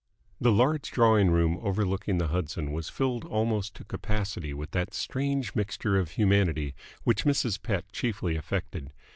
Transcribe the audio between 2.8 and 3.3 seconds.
filled